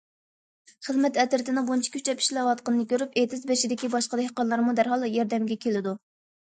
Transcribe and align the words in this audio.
خىزمەت 0.87 1.19
ئەترىتىنىڭ 1.23 1.67
بۇنچە 1.67 1.93
كۈچەپ 1.97 2.25
ئىشلەۋاتقىنىنى 2.25 2.87
كۆرۈپ، 2.95 3.15
ئېتىز 3.23 3.47
بېشىدىكى 3.55 3.93
باشقا 3.99 4.23
دېھقانلارمۇ 4.25 4.79
دەرھال 4.83 5.11
ياردەمگە 5.23 5.65
كېلىدۇ. 5.65 6.01